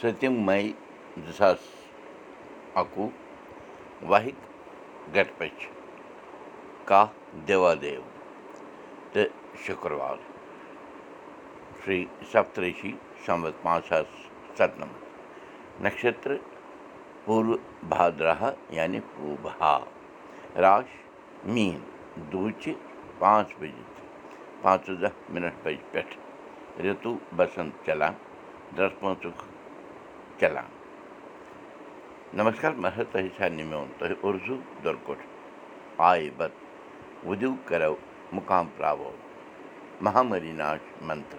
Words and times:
سٔتِم 0.00 0.34
مے 0.46 0.60
زٕ 1.26 1.32
ساس 1.36 1.62
اَکوُہ 2.80 3.08
وحِد 4.10 4.36
گٹپٔچھ 5.14 5.66
کاہ 6.88 7.06
دیوادیو 7.46 8.02
تہٕ 9.12 9.32
شُکروار 9.64 10.16
شِرٛی 11.80 12.04
سپترشی 12.32 12.92
سمت 13.24 13.54
پانٛژھ 13.62 13.88
ساس 13.88 14.08
سَتنَمَتھ 14.58 15.82
نَشتر 15.84 16.36
پوٗرٕ 17.24 17.58
بھادرا 17.88 18.50
یعنی 18.78 19.00
پوٗبا 19.14 19.78
راش 20.62 20.96
میٖن 21.52 21.80
دوٗچہِ 22.32 22.74
پانٛژھ 23.18 23.54
بجے 23.60 23.84
پانٛژٕدہ 24.62 25.08
مِنٹ 25.32 25.54
بجہِ 25.62 25.82
پٮ۪ٹھ 25.90 26.14
رِتوٗ 26.84 27.16
بسنٛت 27.36 27.86
چلان 27.86 28.14
درس 28.76 29.02
پانٛژُک 30.38 30.40
چلان 30.40 32.36
نمسکار 32.36 32.72
مہر 32.72 33.04
تۄہہِ 33.12 33.28
سارنٕے 33.36 33.64
میون 33.64 33.88
تۄہہِ 33.98 34.14
اُرزوٗ 34.22 34.58
دُرکُٹھ 34.84 35.24
آیہِ 36.08 36.30
بت 36.36 36.52
وُدِو 37.26 37.54
کرو 37.68 37.94
مُقام 38.32 38.66
پراوو 38.76 39.10
مہامری 40.00 40.52
ناش 40.52 40.80
منتر 41.02 41.38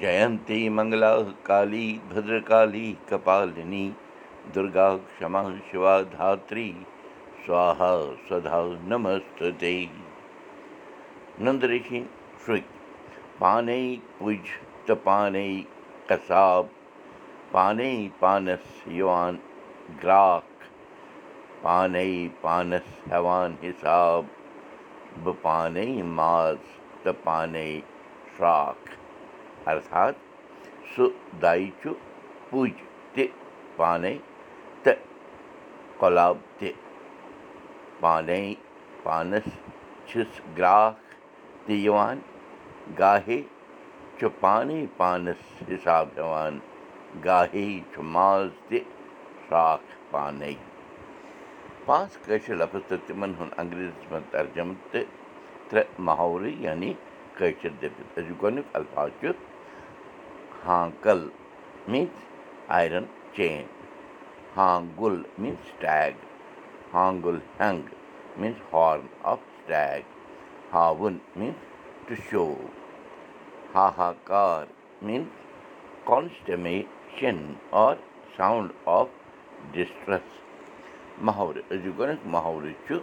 جینتی 0.00 0.68
منگلا 0.68 1.12
کالی 1.42 1.98
بدرکالی 2.08 2.94
کپالنی 3.08 3.90
دُرگا 4.54 4.88
تہٕ 14.86 15.04
پانے 15.04 15.62
قصاب 16.08 16.66
پانے 17.52 17.92
پانس 18.18 18.64
یِوان 18.98 19.36
گرٛاکھ 20.02 20.64
پانے 21.62 22.06
پانس 22.40 22.86
ہٮ۪وان 23.10 23.54
حِساب 23.62 24.22
بہٕ 25.22 25.36
پانے 25.42 25.86
ماز 26.18 26.58
تہٕ 27.02 27.24
پانے 27.24 27.68
شراکھ 28.36 28.90
ارتھات 29.70 30.14
سُہ 30.92 31.08
دَے 31.42 31.64
چھُ 31.80 31.92
پُج 32.50 32.72
تہِ 33.14 33.26
پانے 33.76 34.14
تہٕ 34.82 35.02
کۄلاب 36.00 36.36
تہِ 36.58 36.72
پانے 38.00 38.40
پانس 39.02 39.46
چھِس 40.06 40.40
گرٛاکھ 40.58 41.14
تہِ 41.66 41.74
یِوان 41.84 42.18
گاہے 42.98 43.40
چھُ 44.18 44.28
پانے 44.40 44.78
پانس 44.96 45.40
حِساب 45.70 46.06
ہٮ۪وان 46.16 46.54
گاہے 47.24 47.66
چھُ 47.92 48.02
ماز 48.14 48.48
تہِ 48.68 48.78
شراکھ 49.44 49.90
پانے 50.10 50.52
پانٛژھ 51.86 52.16
کٲشِر 52.24 52.54
لفظ 52.62 52.82
تہٕ 52.88 53.04
تِمن 53.06 53.32
ہُنٛد 53.38 53.58
انگریٖزیس 53.60 54.10
منٛز 54.10 54.30
ترجمہٕ 54.32 54.80
تہٕ 54.90 55.10
ترٛےٚ 55.68 56.00
محورٕ 56.06 56.52
یعنی 56.64 56.92
کٲشِر 57.36 57.72
الفاظ 58.78 59.10
چھُ 59.20 59.30
ہانکل 60.66 61.20
میٖنٕز 61.90 62.16
آیرن 62.78 63.04
چین 63.36 63.62
ہانگُل 64.56 65.22
میٖنٕز 65.38 65.68
سٹیگ 65.68 66.14
ہانگُل 66.94 67.38
ہینٛگ 67.60 67.86
میٖنٕز 68.40 68.60
ہارن 68.72 69.06
آف 69.32 69.38
سٹیگ 69.58 70.02
ہاوُن 70.72 71.18
means 71.36 72.06
to 72.06 72.14
show 72.30 72.44
ہاہاکار 73.74 74.66
means 75.02 76.04
consternation 76.04 77.38
or 77.84 77.94
sound 78.36 78.70
of 78.98 79.08
distress 79.72 80.28
محورٕ 81.26 81.62
أزیُک 81.72 82.00
محورٕ 82.34 82.72
چھُ 82.86 82.94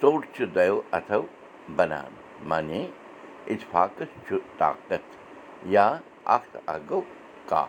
ژوٚٹ 0.00 0.22
چھُ 0.34 0.44
دۄیو 0.54 0.80
اَتھو 0.96 1.20
بَنان 1.76 2.12
معنی 2.48 2.82
اِتفاقس 3.52 4.10
چھُ 4.26 4.36
طاقت 4.58 5.04
یا 5.74 5.86
اکھ 6.36 6.56
اکھ 6.72 6.82
گوٚو 6.90 7.02
کاہ 7.48 7.68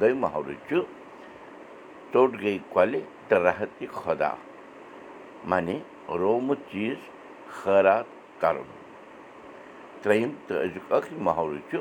دوٚیِم 0.00 0.18
محورٕ 0.24 0.54
چھُ 0.68 0.76
ژوٚٹ 2.12 2.32
گٔے 2.42 2.56
کۄلہِ 2.72 3.00
تہٕ 3.28 3.42
ترٛیٚیِم 10.04 10.32
تہٕ 10.46 10.62
أزیُک 10.64 10.92
ٲخری 10.92 11.16
محورٕ 11.26 11.60
چھُ 11.70 11.78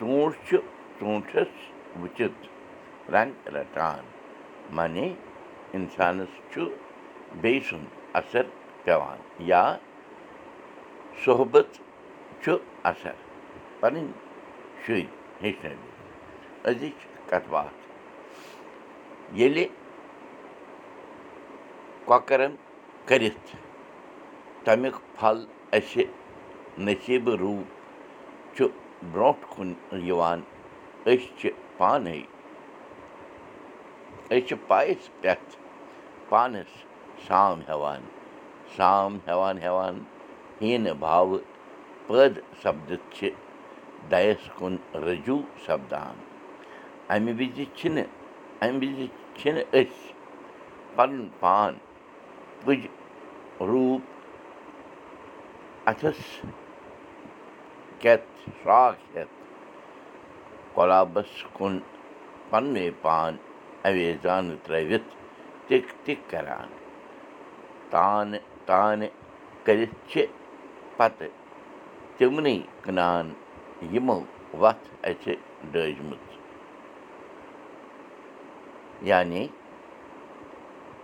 ژوٗنٛٹھ 0.00 0.36
چھُ 0.48 0.56
ژوٗنٛٹھس 1.00 1.52
وٕچھِتھ 2.00 2.40
رنٛگ 3.12 3.48
رَٹان۔ 3.54 4.04
معنی 4.76 5.14
اِنسانَس 5.76 6.32
چھُ 6.52 6.62
بیٚیہِ 7.40 7.62
سُنٛد 7.68 7.88
اَثر 8.18 8.42
پٮ۪وان 8.84 9.18
یا 9.50 9.64
صحبت 11.24 11.68
چھُ 12.42 12.56
اَثر۔ 12.90 13.16
پَنٕنۍ 13.80 14.12
شُرۍ 14.84 15.06
ہیٚچھنٲوِتھ۔ 15.42 16.68
أزِچ 16.68 16.98
کَتھ 17.30 17.48
باتھ۔ 17.48 17.76
ییٚلہِ 19.38 19.66
کۄکرَن 22.04 22.54
کٔرِتھ 23.04 23.56
تَمیُک 24.64 24.96
پھل 25.18 25.44
اَسہِ 25.72 26.04
نصیٖبہٕ 26.84 27.36
روٗپ 27.40 27.68
چھُ 28.56 28.64
برٛونٛٹھ 29.12 29.44
کُن 29.52 29.72
یِوان 30.08 30.40
أسۍ 31.06 31.26
چھِ 31.38 31.50
پانَے 31.76 32.20
أسۍ 34.30 34.40
چھِ 34.46 34.54
پایَس 34.68 35.08
پٮ۪ٹھ 35.20 35.56
پانَس 36.28 36.70
سام 37.26 37.60
ہٮ۪وان 37.68 38.00
سام 38.76 39.10
ہٮ۪وان 39.26 39.56
ہٮ۪وان 39.64 39.94
ہیٖنہٕ 40.60 40.98
بھاوٕ 41.00 41.38
پٲدٕ 42.06 42.42
سَپدِتھ 42.62 43.06
چھِ 43.16 43.30
دَیَس 44.10 44.42
کُن 44.58 44.76
رجوٗع 45.06 45.42
سَپدان 45.66 46.14
اَمہِ 47.12 47.32
وِزِ 47.38 47.64
چھِنہٕ 47.76 48.06
اَمہِ 48.64 48.88
وِزِ 48.88 49.06
چھِنہٕ 49.38 49.64
أسۍ 49.78 50.12
پَنُن 50.96 51.28
پان 51.40 51.72
پُج 52.64 52.86
روٗپ 53.60 54.02
اَتھَس 55.88 56.20
کٮ۪تھ 58.00 58.28
شراکھ 58.62 59.00
ہٮ۪تھ 59.14 59.34
کۄلابَس 60.74 61.32
کُن 61.56 61.78
پَننُے 62.50 62.88
پان 63.02 63.32
اَویزانہٕ 63.88 64.58
ترٛٲوِتھ 64.64 65.08
ٹِک 65.66 65.84
ٹِک 66.04 66.18
کَران 66.30 66.68
تانہٕ 67.90 68.42
تانہٕ 68.66 69.14
کٔرِتھ 69.64 69.96
چھِ 70.10 70.26
پَتہٕ 70.96 71.32
تِمنٕے 72.16 72.56
کٕنان 72.82 73.26
یِمو 73.92 74.18
وَتھ 74.60 74.86
اَسہِ 75.08 75.34
ڈٲجمٕژ 75.72 76.24
یعنی 79.10 79.42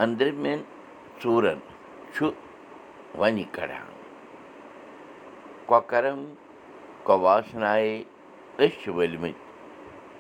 أنٛدرِمٮ۪ن 0.03 0.61
ژوٗرَن 1.23 1.59
چھُ 2.15 2.31
وَنہِ 3.19 3.45
کَڑان 3.57 3.91
کۄکَرَن 5.69 6.21
کۄواسنایے 7.07 7.93
أسۍ 8.63 8.69
چھِ 8.81 8.91
ؤلۍمٕتۍ 8.97 9.41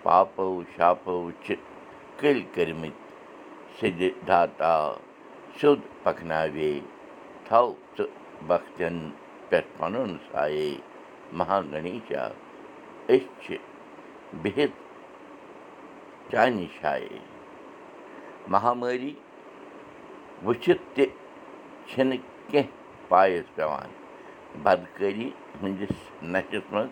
پاپو 0.02 0.46
شاپو 0.74 1.14
چھِ 1.44 1.54
کٔلۍ 2.18 2.44
کٔرۍمٕتۍ 2.54 3.00
سیٚدِ 3.76 4.00
دھاتا 4.28 4.72
سیوٚد 5.56 5.80
پَکناوے 6.02 6.72
تھَو 7.46 7.64
ژٕ 7.96 8.08
بختٮ۪ن 8.48 8.96
پٮ۪ٹھ 9.48 9.70
پَنُن 9.78 10.10
سایے 10.30 10.70
مہاگٔنیشا 11.38 12.24
أسۍ 13.12 13.26
چھِ 13.42 13.56
بِہِتھ 14.42 14.76
چانہِ 16.30 16.66
جایے 16.80 17.18
مہامٲری 18.52 19.12
وٕچھِتھ 20.44 20.84
تہِ 20.94 21.04
چھِنہٕ 21.88 22.22
کیٚنٛہہ 22.50 23.08
پایَس 23.08 23.46
پٮ۪وان 23.54 23.90
بدکٲری 24.64 25.30
ہٕنٛدِس 25.62 25.94
نَشَس 26.32 26.72
منٛز 26.72 26.90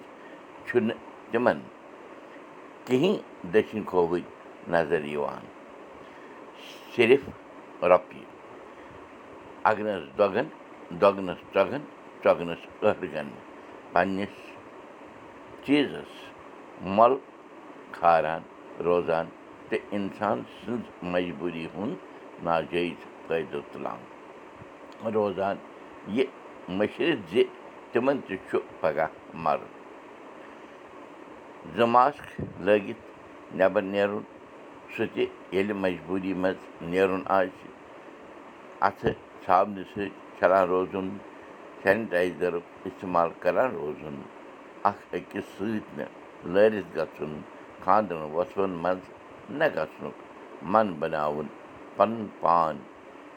چھُنہٕ 0.66 0.96
تِمَن 1.30 1.58
کِہیٖنۍ 2.86 3.12
دٔچھِنۍ 3.52 3.84
کھووٕرۍ 3.90 4.22
نظر 4.72 5.04
یِوان 5.14 5.44
صِرف 6.94 7.22
رۄپیہِ 7.90 8.24
اَگنَس 9.70 10.02
دۄگَن 10.18 10.46
دۄگنَس 11.00 11.40
ژۄگَن 11.54 11.82
ژۄگنَس 12.24 12.62
ٲٹھگَن 12.82 13.28
پنٛنِس 13.92 14.34
چیٖزَس 15.64 16.12
مۄل 16.96 17.14
کھاران 17.96 18.42
روزان 18.84 19.26
تہٕ 19.68 19.82
اِنسان 19.96 20.42
سٕنٛز 20.64 20.84
مجبوٗری 21.12 21.66
ہُنٛد 21.74 21.98
ناجٲیِز 22.44 23.00
فٲیدٕ 23.26 23.60
تُلان 23.72 24.00
روزان 25.14 25.56
یہِ 26.16 26.24
مٔشرِتھ 26.78 27.22
زِ 27.30 27.42
تِمَن 27.92 28.16
تہِ 28.26 28.36
چھُ 28.48 28.58
پَگاہ 28.80 29.10
مَرُن 29.44 29.72
زٕ 31.76 31.86
ماسک 31.94 32.26
لٲگِتھ 32.66 33.02
نٮ۪بر 33.56 33.82
نیرُن 33.92 34.22
سُہ 34.94 35.04
تہِ 35.14 35.24
ییٚلہِ 35.52 35.74
مجبوٗری 35.84 36.32
منٛز 36.42 36.60
نیرُن 36.90 37.22
آسہِ 37.36 37.68
اَتھٕ 38.86 39.12
صابنہِ 39.46 39.82
سۭتۍ 39.92 40.10
چھَلان 40.38 40.64
روزُن 40.72 41.08
سینِٹایزَرُک 41.82 42.66
اِستعمال 42.86 43.30
کَران 43.42 43.70
روزُن. 43.80 44.16
اَکھ 44.88 45.02
أکِس 45.16 45.46
سۭتۍ 45.56 45.94
نہٕ 45.96 46.10
لٲرِتھ 46.52 46.90
گژھُن 46.96 47.32
خانٛدرَن 47.84 48.30
وۄتھوَن 48.34 48.70
منٛز 48.82 49.04
نہ 49.58 49.66
گژھنُک 49.76 50.16
من 50.72 50.86
بَناوُن 51.00 51.46
پَنُن 51.96 52.26
پان 52.40 52.74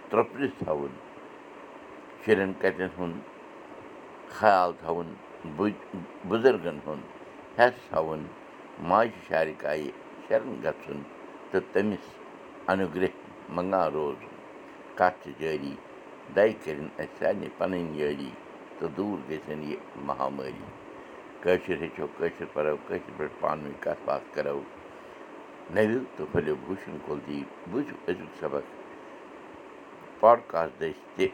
ترٛوپرِتھ 0.10 0.64
تھاوُن 0.64 0.94
شُرٮ۪ن 2.26 2.52
کَتٮ۪ن 2.62 2.90
ہُنٛد 2.98 3.22
خیال 4.38 4.72
تھاوُن 4.80 5.10
بُزرگَن 6.30 6.78
ہُنٛد 6.86 7.06
ہٮ۪س 7.58 7.76
تھاوُن 7.90 8.22
ماجہِ 8.90 9.20
شارِکایہِ 9.28 9.90
شَرَن 10.28 10.54
گژھُن 10.64 11.00
تہٕ 11.52 11.66
تٔمِس 11.72 12.06
اَنُگرٛہ 12.72 13.14
منٛگان 13.56 13.88
روزُن 13.96 14.34
کَتھ 14.98 15.18
چھِ 15.24 15.32
جٲری 15.40 15.74
دَے 16.36 16.48
کٔرِنۍ 16.62 16.92
اَسہِ 17.02 17.14
سارنٕے 17.20 17.50
پَنٕنۍ 17.58 17.96
یٲری 18.00 18.32
تہٕ 18.78 18.90
دوٗر 18.96 19.20
گٔژھِنۍ 19.30 19.66
یہِ 19.70 19.78
مہامٲری 20.08 20.66
کٲشِر 21.44 21.78
ہیٚچھو 21.82 22.08
کٲشِر 22.18 22.46
پَرو 22.54 22.76
کٲشِر 22.88 23.12
پٲٹھۍ 23.18 23.40
پانہٕ 23.42 23.66
ؤنۍ 23.66 23.82
کَتھ 23.84 24.02
باتھ 24.06 24.28
کَرو 24.36 24.60
نٔوِو 25.74 26.00
تہٕ 26.16 26.28
پھٔلِو 26.32 26.56
بوٗشَن 26.66 26.96
کُلدیٖپ 27.06 27.50
بوٗزِو 27.70 27.96
أزیُک 28.10 28.32
سبق۔ 28.40 28.66
پاڈکاسٹ 30.20 30.80
دٔسۍ 30.80 31.02
تہِ 31.16 31.28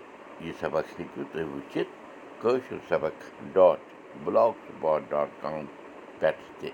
یہِ 0.45 0.51
سبق 0.61 0.85
ہیٚکِو 0.97 1.23
تُہۍ 1.31 1.45
وٕچھِتھ 1.53 1.93
کٲشُر 2.41 2.79
سبق 2.89 3.15
dot 3.55 3.79
blog 4.23 4.53
spot 4.67 5.01
dot 5.11 5.29
com 5.41 5.63
پٮ۪ٹھ 6.19 6.43
تہِ 6.59 6.69